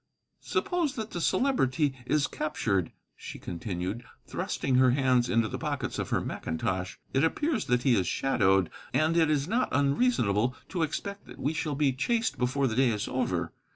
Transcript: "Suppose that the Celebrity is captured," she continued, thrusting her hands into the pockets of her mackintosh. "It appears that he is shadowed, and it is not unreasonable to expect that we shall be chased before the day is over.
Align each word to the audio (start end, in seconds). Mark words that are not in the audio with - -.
"Suppose 0.39 0.95
that 0.95 1.11
the 1.11 1.21
Celebrity 1.21 1.95
is 2.07 2.25
captured," 2.25 2.91
she 3.15 3.37
continued, 3.37 4.03
thrusting 4.25 4.73
her 4.77 4.89
hands 4.89 5.29
into 5.29 5.47
the 5.47 5.59
pockets 5.59 5.99
of 5.99 6.09
her 6.09 6.19
mackintosh. 6.21 6.97
"It 7.13 7.23
appears 7.23 7.65
that 7.65 7.83
he 7.83 7.93
is 7.95 8.07
shadowed, 8.07 8.71
and 8.95 9.15
it 9.15 9.29
is 9.29 9.47
not 9.47 9.69
unreasonable 9.71 10.55
to 10.69 10.81
expect 10.81 11.27
that 11.27 11.37
we 11.37 11.53
shall 11.53 11.75
be 11.75 11.93
chased 11.93 12.39
before 12.39 12.65
the 12.65 12.75
day 12.75 12.89
is 12.89 13.07
over. 13.07 13.53